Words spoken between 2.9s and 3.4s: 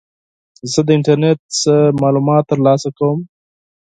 کوم.